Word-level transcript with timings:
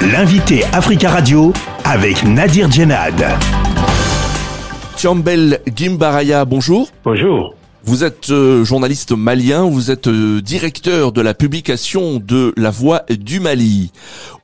L'invité 0.00 0.62
Africa 0.72 1.10
Radio 1.10 1.52
avec 1.84 2.22
Nadir 2.22 2.70
Djenad. 2.70 3.20
Tiambel 4.94 5.60
Gimbaraya, 5.74 6.44
bonjour. 6.44 6.88
Bonjour. 7.02 7.56
Vous 7.82 8.04
êtes 8.04 8.30
euh, 8.30 8.64
journaliste 8.64 9.10
malien, 9.10 9.68
vous 9.68 9.90
êtes 9.90 10.06
euh, 10.06 10.40
directeur 10.40 11.10
de 11.10 11.20
la 11.20 11.34
publication 11.34 12.22
de 12.24 12.54
La 12.56 12.70
Voix 12.70 13.02
du 13.10 13.40
Mali. 13.40 13.90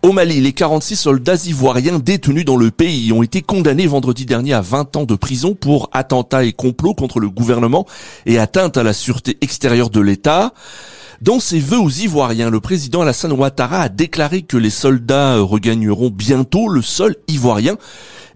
Au 0.02 0.10
Mali, 0.10 0.40
les 0.40 0.52
46 0.52 0.96
soldats 0.96 1.46
ivoiriens 1.46 2.00
détenus 2.00 2.44
dans 2.44 2.56
le 2.56 2.72
pays 2.72 3.12
ont 3.12 3.22
été 3.22 3.40
condamnés 3.40 3.86
vendredi 3.86 4.26
dernier 4.26 4.54
à 4.54 4.60
20 4.60 4.96
ans 4.96 5.04
de 5.04 5.14
prison 5.14 5.54
pour 5.54 5.88
attentat 5.92 6.42
et 6.42 6.52
complot 6.52 6.94
contre 6.94 7.20
le 7.20 7.30
gouvernement 7.30 7.86
et 8.26 8.40
atteinte 8.40 8.76
à 8.76 8.82
la 8.82 8.92
sûreté 8.92 9.38
extérieure 9.40 9.90
de 9.90 10.00
l'État. 10.00 10.52
Dans 11.22 11.38
ses 11.38 11.60
vœux 11.60 11.78
aux 11.78 11.88
Ivoiriens, 11.88 12.50
le 12.50 12.58
président 12.58 13.02
Alassane 13.02 13.32
Ouattara 13.32 13.82
a 13.82 13.88
déclaré 13.88 14.42
que 14.42 14.56
les 14.56 14.70
soldats 14.70 15.38
regagneront 15.38 16.10
bientôt 16.10 16.68
le 16.68 16.82
sol 16.82 17.14
ivoirien. 17.28 17.74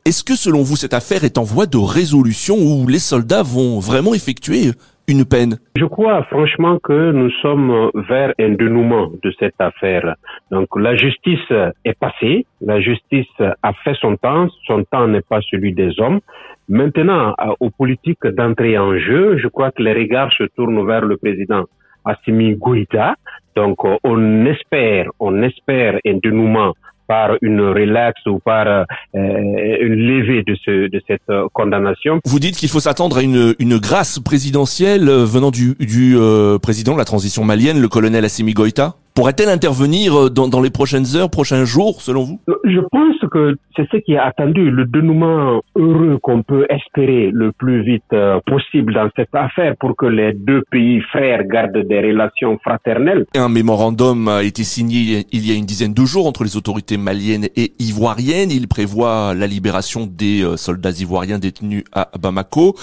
Est-ce 0.04 0.22
que 0.22 0.36
selon 0.36 0.62
vous 0.62 0.76
cette 0.76 0.94
affaire 0.94 1.24
est 1.24 1.38
en 1.38 1.42
voie 1.42 1.66
de 1.66 1.76
résolution 1.76 2.54
où 2.54 2.86
les 2.86 3.00
soldats 3.00 3.42
vont 3.42 3.80
vraiment 3.80 4.14
effectuer 4.14 4.70
une 5.08 5.24
peine? 5.24 5.58
Je 5.76 5.84
crois 5.86 6.22
franchement 6.24 6.78
que 6.78 7.10
nous 7.10 7.30
sommes 7.42 7.90
vers 8.08 8.32
un 8.38 8.50
dénouement 8.50 9.10
de 9.24 9.32
cette 9.40 9.60
affaire. 9.60 10.14
Donc 10.52 10.68
la 10.76 10.94
justice 10.96 11.50
est 11.84 11.98
passée, 11.98 12.46
la 12.60 12.80
justice 12.80 13.26
a 13.40 13.72
fait 13.84 13.94
son 14.00 14.16
temps, 14.16 14.46
son 14.66 14.84
temps 14.84 15.08
n'est 15.08 15.22
pas 15.28 15.40
celui 15.50 15.74
des 15.74 15.98
hommes. 15.98 16.20
Maintenant, 16.68 17.34
aux 17.58 17.70
politiques 17.70 18.26
d'entrer 18.26 18.78
en 18.78 18.96
jeu, 18.98 19.36
je 19.38 19.48
crois 19.48 19.72
que 19.72 19.82
les 19.82 19.94
regards 19.94 20.32
se 20.32 20.44
tournent 20.44 20.86
vers 20.86 21.04
le 21.04 21.16
président 21.16 21.64
Assimi 22.08 22.54
Goïta. 22.56 23.14
Donc, 23.56 23.84
euh, 23.84 23.96
on 24.04 24.46
espère, 24.46 25.06
on 25.18 25.42
espère 25.42 25.98
un 26.06 26.18
dénouement 26.22 26.74
par 27.06 27.36
une 27.40 27.60
relaxe 27.60 28.20
ou 28.26 28.38
par 28.38 28.66
euh, 28.66 28.84
une 29.14 29.94
levée 29.94 30.42
de, 30.46 30.54
ce, 30.64 30.88
de 30.88 31.00
cette 31.08 31.22
euh, 31.30 31.48
condamnation. 31.52 32.20
Vous 32.24 32.38
dites 32.38 32.56
qu'il 32.56 32.68
faut 32.68 32.80
s'attendre 32.80 33.18
à 33.18 33.22
une, 33.22 33.54
une 33.58 33.78
grâce 33.78 34.18
présidentielle 34.18 35.08
venant 35.08 35.50
du, 35.50 35.74
du 35.80 36.16
président 36.62 36.92
de 36.92 36.98
la 36.98 37.06
transition 37.06 37.44
malienne, 37.44 37.80
le 37.80 37.88
colonel 37.88 38.24
Assimi 38.24 38.52
Goïta? 38.52 38.94
Pourrait-elle 39.18 39.48
intervenir 39.48 40.14
euh, 40.16 40.30
dans, 40.30 40.46
dans, 40.46 40.60
les 40.60 40.70
prochaines 40.70 41.16
heures, 41.16 41.28
prochains 41.28 41.64
jours, 41.64 42.02
selon 42.02 42.22
vous? 42.22 42.40
Je 42.62 42.78
pense 42.92 43.16
que 43.32 43.56
c'est 43.74 43.88
ce 43.90 43.96
qui 43.96 44.12
est 44.12 44.18
attendu, 44.18 44.70
le 44.70 44.84
dénouement 44.84 45.60
heureux 45.74 46.20
qu'on 46.22 46.44
peut 46.44 46.68
espérer 46.70 47.32
le 47.32 47.50
plus 47.50 47.82
vite 47.82 48.04
euh, 48.12 48.38
possible 48.46 48.94
dans 48.94 49.08
cette 49.16 49.34
affaire 49.34 49.74
pour 49.80 49.96
que 49.96 50.06
les 50.06 50.34
deux 50.34 50.62
pays 50.70 51.00
frères 51.00 51.42
gardent 51.48 51.84
des 51.84 51.98
relations 51.98 52.58
fraternelles. 52.62 53.26
Un 53.34 53.48
mémorandum 53.48 54.28
a 54.28 54.44
été 54.44 54.62
signé 54.62 55.26
il 55.32 55.48
y 55.48 55.50
a 55.50 55.56
une 55.56 55.66
dizaine 55.66 55.94
de 55.94 56.04
jours 56.04 56.28
entre 56.28 56.44
les 56.44 56.56
autorités 56.56 56.96
maliennes 56.96 57.48
et 57.56 57.72
ivoiriennes. 57.80 58.52
Il 58.52 58.68
prévoit 58.68 59.34
la 59.34 59.48
libération 59.48 60.06
des 60.08 60.44
euh, 60.44 60.56
soldats 60.56 60.92
ivoiriens 60.92 61.40
détenus 61.40 61.82
à 61.92 62.08
Bamako. 62.16 62.76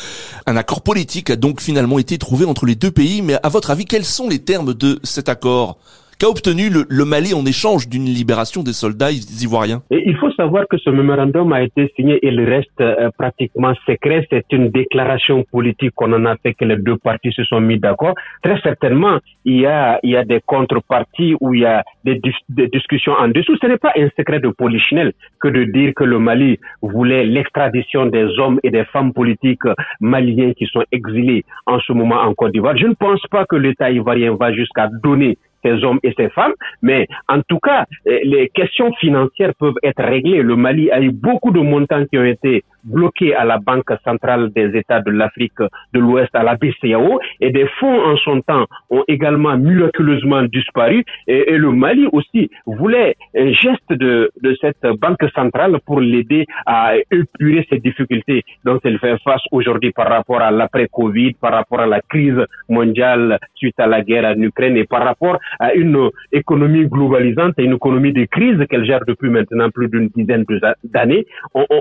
Un 0.47 0.57
accord 0.57 0.81
politique 0.81 1.29
a 1.29 1.37
donc 1.37 1.61
finalement 1.61 1.97
été 1.97 2.17
trouvé 2.17 2.43
entre 2.43 2.65
les 2.65 2.75
deux 2.75 2.91
pays, 2.91 3.21
mais 3.21 3.35
à 3.41 3.47
votre 3.47 3.71
avis, 3.71 3.85
quels 3.85 4.03
sont 4.03 4.27
les 4.27 4.39
termes 4.39 4.73
de 4.73 4.99
cet 5.03 5.29
accord? 5.29 5.77
Qu'a 6.17 6.29
obtenu 6.29 6.69
le, 6.69 7.05
Mali 7.05 7.33
en 7.33 7.45
échange 7.45 7.89
d'une 7.89 8.05
libération 8.05 8.63
des 8.63 8.71
soldats 8.71 9.11
ivoiriens? 9.11 9.81
Il 9.91 10.15
faut 10.15 10.31
savoir 10.31 10.63
que 10.69 10.77
ce 10.77 10.89
mémorandum 10.89 11.51
a 11.51 11.61
été 11.61 11.91
signé 11.97 12.15
et 12.25 12.29
il 12.29 12.41
reste 12.41 12.79
euh, 12.79 13.09
pratiquement 13.17 13.73
secret. 13.85 14.25
C'est 14.29 14.45
une 14.53 14.69
déclaration 14.69 15.43
politique 15.51 15.91
qu'on 15.93 16.13
en 16.13 16.25
a 16.25 16.37
fait 16.37 16.53
que 16.53 16.63
les 16.63 16.77
deux 16.77 16.95
parties 16.95 17.33
se 17.33 17.43
sont 17.43 17.59
mis 17.59 17.79
d'accord. 17.79 18.13
Très 18.41 18.57
certainement, 18.61 19.19
il 19.43 19.59
y 19.59 19.65
a, 19.65 19.99
il 20.03 20.11
y 20.11 20.15
a 20.15 20.23
des 20.23 20.39
contreparties 20.45 21.35
où 21.41 21.53
il 21.53 21.61
y 21.61 21.65
a 21.65 21.83
des, 22.05 22.21
des 22.47 22.67
discussions 22.69 23.13
en 23.13 23.27
dessous. 23.27 23.57
Ce 23.61 23.67
n'est 23.67 23.77
pas 23.77 23.91
un 23.97 24.07
secret 24.17 24.39
de 24.39 24.47
polichinelle 24.47 25.11
que 25.41 25.49
de 25.49 25.65
dire 25.65 25.91
que 25.97 26.05
le 26.05 26.19
Mali 26.19 26.59
voulait 26.81 27.25
l'extradition 27.25 28.05
des 28.05 28.25
hommes 28.39 28.61
et 28.63 28.71
des 28.71 28.85
femmes 28.85 29.11
politiques 29.11 29.67
maliens 29.99 30.53
qui 30.53 30.65
sont 30.67 30.83
exilés 30.93 31.43
en 31.65 31.79
ce 31.81 31.91
moment 31.91 32.21
en 32.21 32.33
Côte 32.33 32.53
d'Ivoire. 32.53 32.77
Je 32.77 32.87
ne 32.87 32.93
pense 32.93 33.21
pas 33.29 33.45
que 33.45 33.57
l'État 33.57 33.91
ivoirien 33.91 34.33
va 34.35 34.53
jusqu'à 34.53 34.87
donner 35.03 35.37
ces 35.65 35.83
hommes 35.83 35.99
et 36.03 36.13
ces 36.15 36.29
femmes, 36.29 36.53
mais 36.81 37.07
en 37.27 37.41
tout 37.41 37.59
cas, 37.59 37.85
euh, 38.07 38.19
les 38.23 38.49
questions 38.49 38.93
financières 38.93 39.53
peuvent 39.59 39.79
être 39.83 40.03
réglées. 40.03 40.41
Le 40.41 40.55
Mali 40.55 40.91
a 40.91 41.01
eu 41.01 41.11
beaucoup 41.11 41.51
de 41.51 41.59
montants 41.59 42.05
qui 42.05 42.17
ont 42.17 42.25
été 42.25 42.63
bloqués 42.85 43.35
à 43.35 43.43
la 43.43 43.57
Banque 43.57 43.91
centrale 44.03 44.51
des 44.51 44.77
États 44.77 45.01
de 45.01 45.11
l'Afrique 45.11 45.59
de 45.93 45.99
l'Ouest, 45.99 46.29
à 46.33 46.43
la 46.43 46.55
BCAO, 46.55 47.19
et 47.41 47.51
des 47.51 47.67
fonds 47.79 47.99
en 48.05 48.15
son 48.17 48.41
temps 48.41 48.65
ont 48.89 49.03
également 49.07 49.57
miraculeusement 49.57 50.43
disparu. 50.43 51.03
Et, 51.27 51.55
le 51.57 51.71
Mali 51.71 52.07
aussi 52.11 52.49
voulait 52.65 53.15
un 53.35 53.51
geste 53.51 53.91
de, 53.91 54.31
cette 54.61 54.85
Banque 54.99 55.25
centrale 55.33 55.77
pour 55.85 55.99
l'aider 55.99 56.45
à 56.65 56.93
épurer 57.11 57.65
ses 57.69 57.79
difficultés 57.79 58.43
dont 58.63 58.79
elle 58.83 58.99
fait 58.99 59.17
face 59.23 59.41
aujourd'hui 59.51 59.91
par 59.91 60.07
rapport 60.07 60.41
à 60.41 60.51
l'après-Covid, 60.51 61.33
par 61.33 61.53
rapport 61.53 61.79
à 61.79 61.87
la 61.87 62.01
crise 62.01 62.39
mondiale 62.69 63.39
suite 63.55 63.79
à 63.79 63.87
la 63.87 64.01
guerre 64.01 64.25
en 64.25 64.41
Ukraine 64.41 64.77
et 64.77 64.85
par 64.85 65.03
rapport 65.03 65.39
à 65.59 65.73
une 65.73 66.09
économie 66.31 66.85
globalisante 66.85 67.53
et 67.57 67.63
une 67.63 67.75
économie 67.75 68.13
de 68.13 68.25
crise 68.25 68.59
qu'elle 68.69 68.85
gère 68.85 69.01
depuis 69.07 69.29
maintenant 69.29 69.69
plus 69.69 69.89
d'une 69.89 70.09
dizaine 70.09 70.45
d'années. 70.83 71.25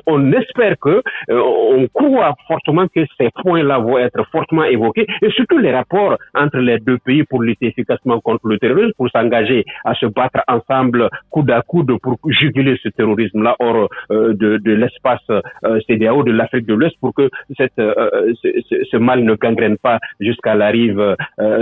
On 0.06 0.32
espère 0.32 0.76
que 0.78 0.93
euh, 1.30 1.40
on 1.40 1.86
croit 1.88 2.34
fortement 2.46 2.86
que 2.88 3.00
ces 3.18 3.30
points-là 3.42 3.78
vont 3.78 3.98
être 3.98 4.24
fortement 4.30 4.64
évoqués 4.64 5.06
et 5.22 5.30
surtout 5.30 5.58
les 5.58 5.72
rapports 5.72 6.16
entre 6.34 6.58
les 6.58 6.78
deux 6.78 6.98
pays 6.98 7.24
pour 7.24 7.42
lutter 7.42 7.66
efficacement 7.66 8.20
contre 8.20 8.46
le 8.48 8.58
terrorisme, 8.58 8.92
pour 8.96 9.08
s'engager 9.10 9.64
à 9.84 9.94
se 9.94 10.06
battre 10.06 10.40
ensemble 10.48 11.08
coude 11.30 11.50
à 11.50 11.62
coude 11.62 11.92
pour 12.02 12.18
juguler 12.26 12.76
ce 12.82 12.88
terrorisme-là 12.88 13.56
hors 13.58 13.88
euh, 14.10 14.34
de, 14.34 14.58
de 14.58 14.72
l'espace 14.72 15.20
euh, 15.30 15.80
CDAO 15.88 16.22
de 16.22 16.32
l'Afrique 16.32 16.66
de 16.66 16.74
l'Ouest 16.74 16.96
pour 17.00 17.14
que 17.14 17.28
cette, 17.56 17.72
ce, 17.76 18.84
ce, 18.90 18.96
mal 18.96 19.24
ne 19.24 19.34
gangrène 19.34 19.76
pas 19.76 19.98
jusqu'à 20.20 20.54
la 20.54 20.68
rive 20.68 21.16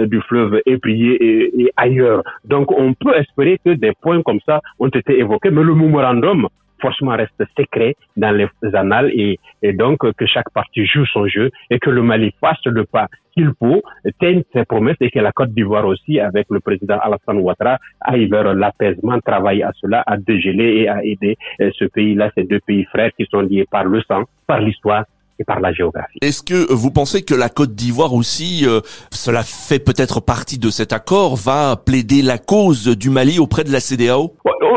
du 0.06 0.20
fleuve 0.22 0.60
éprié 0.66 1.12
et, 1.12 1.62
et 1.62 1.72
ailleurs. 1.76 2.22
Donc 2.44 2.70
on 2.72 2.94
peut 2.94 3.16
espérer 3.16 3.58
que 3.64 3.70
des 3.70 3.92
points 4.00 4.22
comme 4.22 4.40
ça 4.46 4.60
ont 4.78 4.88
été 4.88 5.18
évoqués, 5.18 5.50
mais 5.50 5.62
le 5.62 5.74
mémorandum 5.74 6.48
forcément 6.82 7.12
reste 7.12 7.42
secret 7.56 7.94
dans 8.16 8.32
les 8.32 8.48
annales 8.74 9.10
et, 9.14 9.38
donc 9.72 9.98
que 10.18 10.26
chaque 10.26 10.50
partie 10.50 10.84
joue 10.84 11.06
son 11.06 11.26
jeu 11.26 11.50
et 11.70 11.78
que 11.78 11.88
le 11.88 12.02
Mali 12.02 12.34
fasse 12.40 12.64
le 12.66 12.84
pas 12.84 13.06
qu'il 13.32 13.50
faut, 13.58 13.82
tienne 14.20 14.42
ses 14.52 14.64
promesses 14.64 15.00
et 15.00 15.10
que 15.10 15.20
la 15.20 15.32
Côte 15.32 15.54
d'Ivoire 15.54 15.86
aussi, 15.86 16.20
avec 16.20 16.46
le 16.50 16.60
président 16.60 16.98
Alassane 16.98 17.38
Ouattara, 17.38 17.78
aille 18.00 18.26
vers 18.26 18.52
l'apaisement, 18.52 19.18
travaille 19.20 19.62
à 19.62 19.72
cela, 19.80 20.02
à 20.06 20.18
dégeler 20.18 20.82
et 20.82 20.88
à 20.88 21.02
aider 21.02 21.38
euh, 21.60 21.70
ce 21.78 21.86
pays-là, 21.86 22.30
ces 22.36 22.44
deux 22.44 22.60
pays 22.60 22.84
frères 22.84 23.10
qui 23.18 23.24
sont 23.30 23.40
liés 23.40 23.66
par 23.70 23.84
le 23.84 24.02
sang, 24.02 24.24
par 24.46 24.60
l'histoire 24.60 25.04
et 25.42 25.44
par 25.44 25.60
la 25.60 25.72
géographie. 25.72 26.18
Est-ce 26.22 26.42
que 26.42 26.72
vous 26.72 26.90
pensez 26.90 27.22
que 27.22 27.34
la 27.34 27.48
Côte 27.48 27.74
d'Ivoire 27.74 28.14
aussi, 28.14 28.64
euh, 28.64 28.80
cela 29.10 29.42
fait 29.42 29.78
peut-être 29.78 30.20
partie 30.20 30.58
de 30.58 30.70
cet 30.70 30.92
accord, 30.92 31.36
va 31.36 31.76
plaider 31.76 32.22
la 32.22 32.38
cause 32.38 32.86
du 32.96 33.10
Mali 33.10 33.38
auprès 33.38 33.64
de 33.64 33.72
la 33.72 33.80
CDAO 33.80 34.34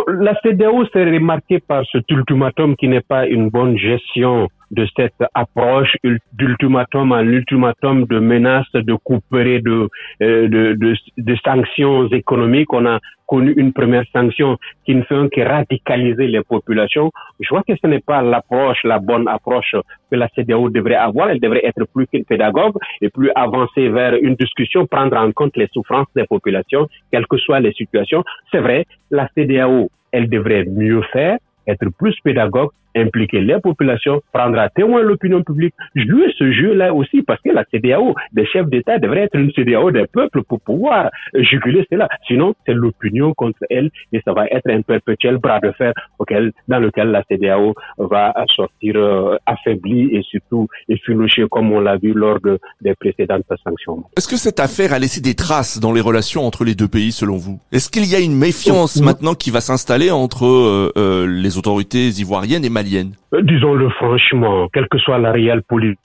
la 0.07 0.33
CDAO 0.41 0.85
s'est 0.93 1.03
remarquée 1.03 1.59
par 1.59 1.83
cet 1.91 2.09
ultimatum 2.09 2.75
qui 2.75 2.87
n'est 2.87 3.01
pas 3.01 3.25
une 3.27 3.49
bonne 3.49 3.77
gestion 3.77 4.49
de 4.71 4.87
cette 4.95 5.23
approche 5.33 5.95
d'ultimatum 6.33 7.11
en 7.11 7.21
ultimatum 7.21 8.05
de 8.05 8.19
menaces 8.19 8.71
de 8.73 8.93
couper 8.95 9.61
de, 9.61 9.89
euh, 10.21 10.47
de, 10.47 10.73
de, 10.73 10.95
de, 11.17 11.35
sanctions 11.43 12.07
économiques. 12.09 12.71
On 12.73 12.85
a 12.85 12.99
connu 13.27 13.53
une 13.57 13.73
première 13.73 14.05
sanction 14.13 14.57
qui 14.85 14.95
ne 14.95 15.03
fait 15.03 15.29
que 15.33 15.41
radicaliser 15.41 16.27
les 16.27 16.41
populations. 16.43 17.11
Je 17.39 17.49
vois 17.49 17.63
que 17.67 17.73
ce 17.75 17.87
n'est 17.87 17.99
pas 17.99 18.21
l'approche, 18.21 18.83
la 18.83 18.99
bonne 18.99 19.27
approche 19.27 19.75
que 20.11 20.15
la 20.15 20.27
CDAO 20.35 20.69
devrait 20.69 20.95
avoir. 20.95 21.29
Elle 21.29 21.39
devrait 21.39 21.65
être 21.65 21.85
plus 21.93 22.07
qu'une 22.07 22.25
pédagogue 22.25 22.75
et 23.01 23.09
plus 23.09 23.31
avancer 23.35 23.89
vers 23.89 24.15
une 24.15 24.35
discussion, 24.35 24.85
prendre 24.85 25.17
en 25.17 25.31
compte 25.31 25.55
les 25.57 25.67
souffrances 25.73 26.07
des 26.15 26.25
populations, 26.25 26.87
quelles 27.11 27.27
que 27.27 27.37
soient 27.37 27.59
les 27.59 27.73
situations. 27.73 28.23
C'est 28.51 28.59
vrai, 28.59 28.85
la 29.11 29.27
CDAO, 29.35 29.89
elle 30.11 30.29
devrait 30.29 30.66
mieux 30.66 31.01
faire, 31.13 31.37
être 31.67 31.85
plus 31.97 32.16
pédagogue, 32.23 32.69
impliquer 32.95 33.41
les 33.41 33.59
populations, 33.59 34.21
prendre 34.33 34.57
à 34.59 34.69
témoin 34.69 35.01
l'opinion 35.01 35.43
publique, 35.43 35.73
jouer 35.95 36.33
ce 36.37 36.51
jeu-là 36.51 36.93
aussi, 36.93 37.21
parce 37.21 37.41
que 37.41 37.49
la 37.49 37.65
CDAO 37.65 38.15
des 38.31 38.45
chefs 38.45 38.67
d'État 38.67 38.97
devrait 38.99 39.21
être 39.21 39.35
une 39.35 39.51
CDAO 39.51 39.91
des 39.91 40.07
peuples 40.07 40.43
pour 40.43 40.61
pouvoir 40.61 41.09
juguler 41.33 41.85
cela. 41.91 42.07
Sinon, 42.27 42.55
c'est 42.65 42.73
l'opinion 42.73 43.33
contre 43.33 43.59
elle 43.69 43.91
et 44.13 44.21
ça 44.23 44.33
va 44.33 44.45
être 44.47 44.69
un 44.69 44.81
perpétuel 44.81 45.37
bras 45.37 45.59
de 45.59 45.71
fer 45.71 45.93
auquel, 46.19 46.53
dans 46.67 46.79
lequel 46.79 47.09
la 47.09 47.23
CDAO 47.29 47.73
va 47.97 48.33
sortir 48.55 48.95
euh, 48.95 49.37
affaiblie 49.45 50.15
et 50.15 50.21
surtout 50.23 50.67
effilochée 50.89 51.45
comme 51.49 51.71
on 51.71 51.79
l'a 51.79 51.97
vu 51.97 52.13
lors 52.13 52.39
de, 52.39 52.59
des 52.81 52.93
précédentes 52.95 53.43
sanctions. 53.63 54.03
Est-ce 54.17 54.27
que 54.27 54.37
cette 54.37 54.59
affaire 54.59 54.93
a 54.93 54.99
laissé 54.99 55.21
des 55.21 55.35
traces 55.35 55.79
dans 55.79 55.91
les 55.91 56.01
relations 56.01 56.45
entre 56.45 56.63
les 56.63 56.75
deux 56.75 56.87
pays 56.87 57.11
selon 57.11 57.37
vous? 57.37 57.59
Est-ce 57.71 57.89
qu'il 57.89 58.05
y 58.05 58.15
a 58.15 58.19
une 58.19 58.35
méfiance 58.35 59.01
maintenant 59.01 59.33
qui 59.35 59.51
va 59.51 59.61
s'installer 59.61 60.11
entre 60.11 60.45
euh, 60.45 60.91
euh, 60.97 61.27
les 61.27 61.57
autorités 61.57 62.07
ivoiriennes 62.07 62.63
et 62.63 62.69
maliennes? 62.69 62.84
Euh, 63.34 63.41
Disons-le 63.41 63.90
franchement, 63.90 64.67
quelle 64.73 64.87
que 64.87 64.97
soit 64.97 65.17
la 65.17 65.32
réelle 65.32 65.64
politique 65.64 65.99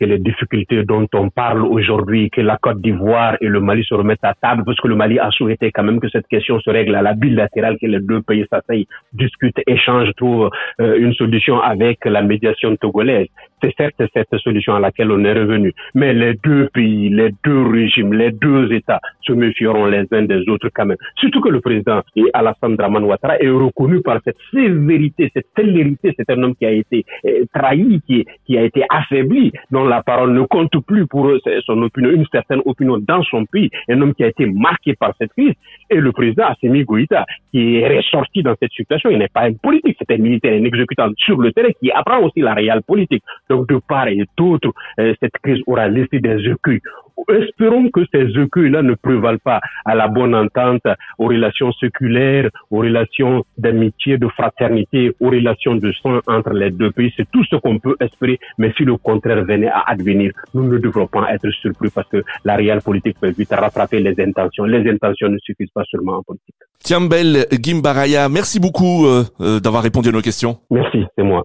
et 0.00 0.06
les 0.06 0.18
difficultés 0.18 0.82
dont 0.84 1.06
on 1.14 1.28
parle 1.30 1.64
aujourd'hui, 1.64 2.30
que 2.30 2.40
la 2.40 2.56
Côte 2.56 2.80
d'Ivoire 2.80 3.36
et 3.40 3.46
le 3.46 3.60
Mali 3.60 3.84
se 3.84 3.94
remettent 3.94 4.24
à 4.24 4.34
table, 4.34 4.64
parce 4.64 4.80
que 4.80 4.88
le 4.88 4.96
Mali 4.96 5.18
a 5.18 5.30
souhaité 5.30 5.70
quand 5.70 5.84
même 5.84 6.00
que 6.00 6.08
cette 6.08 6.26
question 6.26 6.58
se 6.60 6.70
règle 6.70 6.94
à 6.94 7.02
la 7.02 7.14
bilatérale, 7.14 7.78
que 7.80 7.86
les 7.86 8.00
deux 8.00 8.22
pays 8.22 8.44
s'asseyent, 8.50 8.86
discutent, 9.12 9.60
échangent, 9.66 10.12
trouvent 10.16 10.50
euh, 10.80 10.98
une 10.98 11.14
solution 11.14 11.60
avec 11.60 12.04
la 12.04 12.22
médiation 12.22 12.74
togolaise. 12.76 13.28
C'est 13.62 13.74
certes 13.76 14.02
cette 14.12 14.36
solution 14.38 14.74
à 14.74 14.80
laquelle 14.80 15.12
on 15.12 15.24
est 15.24 15.32
revenu, 15.32 15.72
mais 15.94 16.12
les 16.12 16.34
deux 16.42 16.68
pays, 16.72 17.08
les 17.10 17.30
deux 17.44 17.62
régimes, 17.68 18.12
les 18.12 18.32
deux 18.32 18.72
États 18.72 19.00
se 19.20 19.32
méfieront 19.32 19.86
les 19.86 20.04
uns 20.10 20.22
des 20.22 20.48
autres 20.48 20.68
quand 20.74 20.86
même. 20.86 20.96
Surtout 21.16 21.40
que 21.40 21.48
le 21.48 21.60
président 21.60 22.02
Alassane 22.34 22.76
Draman 22.76 23.04
Ouattara 23.04 23.38
est 23.38 23.48
reconnu 23.48 24.00
par 24.02 24.18
cette 24.24 24.36
sévérité, 24.52 25.30
cette 25.32 25.46
célérité. 25.56 26.14
C'est 26.26 26.34
un 26.34 26.42
homme 26.42 26.54
qui 26.54 26.66
a 26.66 26.70
été 26.70 27.04
euh, 27.26 27.44
trahi, 27.52 28.00
qui, 28.06 28.58
a 28.58 28.62
été 28.62 28.84
affaibli, 28.88 29.52
dont 29.70 29.84
la 29.84 30.02
parole 30.02 30.32
ne 30.32 30.42
compte 30.42 30.78
plus 30.86 31.06
pour 31.06 31.30
son 31.64 31.82
opinion, 31.82 32.10
une 32.10 32.26
certaine 32.30 32.60
opinion 32.64 32.98
dans 32.98 33.22
son 33.24 33.44
pays. 33.46 33.70
Un 33.88 34.00
homme 34.00 34.14
qui 34.14 34.24
a 34.24 34.28
été 34.28 34.46
marqué 34.46 34.94
par 34.94 35.14
cette 35.18 35.32
crise. 35.32 35.54
Et 35.90 35.96
le 35.96 36.12
président 36.12 36.46
Assimi 36.46 36.84
Goïta, 36.84 37.26
qui 37.50 37.76
est 37.76 37.96
ressorti 37.96 38.42
dans 38.42 38.54
cette 38.60 38.72
situation, 38.72 39.10
il 39.10 39.18
n'est 39.18 39.28
pas 39.28 39.42
un 39.42 39.52
politique, 39.54 39.96
c'est 39.98 40.14
un 40.14 40.18
militaire, 40.18 40.54
un 40.54 40.64
exécutant 40.64 41.08
sur 41.16 41.38
le 41.40 41.52
terrain 41.52 41.70
qui 41.80 41.90
apprend 41.90 42.20
aussi 42.20 42.40
la 42.40 42.54
réelle 42.54 42.82
politique. 42.86 43.22
Donc 43.48 43.68
de 43.68 43.80
part 43.86 44.08
et 44.08 44.24
d'autre, 44.36 44.70
euh, 45.00 45.14
cette 45.20 45.36
crise 45.42 45.60
aura 45.66 45.88
laissé 45.88 46.20
des 46.20 46.38
écueils 46.48 46.80
espérons 47.28 47.88
que 47.90 48.00
ces 48.12 48.28
écueils-là 48.40 48.82
ne 48.82 48.94
prévalent 48.94 49.38
pas 49.42 49.60
à 49.84 49.94
la 49.94 50.08
bonne 50.08 50.34
entente, 50.34 50.82
aux 51.18 51.26
relations 51.26 51.72
séculaires, 51.72 52.50
aux 52.70 52.78
relations 52.78 53.44
d'amitié, 53.58 54.18
de 54.18 54.28
fraternité, 54.28 55.14
aux 55.20 55.30
relations 55.30 55.74
de 55.74 55.92
soins 55.92 56.20
entre 56.26 56.50
les 56.50 56.70
deux 56.70 56.90
pays. 56.90 57.12
C'est 57.16 57.30
tout 57.30 57.44
ce 57.44 57.56
qu'on 57.56 57.78
peut 57.78 57.96
espérer. 58.00 58.38
Mais 58.58 58.72
si 58.76 58.84
le 58.84 58.96
contraire 58.96 59.44
venait 59.44 59.68
à 59.68 59.84
advenir, 59.86 60.32
nous 60.54 60.64
ne 60.64 60.78
devrons 60.78 61.06
pas 61.06 61.32
être 61.32 61.48
surpris 61.50 61.90
parce 61.94 62.08
que 62.08 62.22
la 62.44 62.56
réelle 62.56 62.82
politique 62.82 63.18
peut 63.20 63.30
vite 63.30 63.50
rattraper 63.50 64.00
les 64.00 64.14
intentions. 64.22 64.64
Les 64.64 64.88
intentions 64.90 65.28
ne 65.28 65.38
suffisent 65.38 65.70
pas 65.74 65.84
seulement 65.90 66.18
en 66.18 66.22
politique. 66.22 66.54
Tiambel 66.82 67.46
Gimbaraya, 67.52 68.28
merci 68.28 68.58
beaucoup 68.58 69.06
euh, 69.06 69.24
euh, 69.40 69.60
d'avoir 69.60 69.82
répondu 69.82 70.08
à 70.08 70.12
nos 70.12 70.20
questions. 70.20 70.58
Merci, 70.70 71.04
c'est 71.16 71.24
moi. 71.24 71.44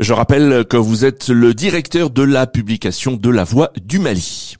Je 0.00 0.12
rappelle 0.12 0.64
que 0.64 0.76
vous 0.76 1.04
êtes 1.04 1.28
le 1.28 1.52
directeur 1.52 2.10
de 2.10 2.22
la 2.22 2.46
publication 2.46 3.16
de 3.16 3.30
La 3.30 3.44
Voix 3.44 3.70
du 3.84 3.98
Mali. 3.98 4.56